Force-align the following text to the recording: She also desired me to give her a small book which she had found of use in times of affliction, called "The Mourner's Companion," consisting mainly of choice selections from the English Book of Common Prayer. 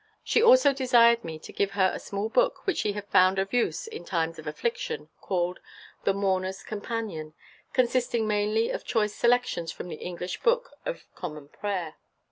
She 0.23 0.41
also 0.41 0.73
desired 0.73 1.23
me 1.23 1.37
to 1.37 1.53
give 1.53 1.73
her 1.77 1.91
a 1.93 1.99
small 1.99 2.27
book 2.27 2.65
which 2.65 2.79
she 2.79 2.93
had 2.93 3.07
found 3.09 3.37
of 3.37 3.53
use 3.53 3.85
in 3.85 4.03
times 4.03 4.39
of 4.39 4.47
affliction, 4.47 5.09
called 5.21 5.59
"The 6.05 6.13
Mourner's 6.15 6.63
Companion," 6.63 7.35
consisting 7.71 8.27
mainly 8.27 8.71
of 8.71 8.83
choice 8.83 9.13
selections 9.13 9.71
from 9.71 9.89
the 9.89 9.97
English 9.97 10.41
Book 10.41 10.71
of 10.87 11.05
Common 11.13 11.49
Prayer. 11.49 11.97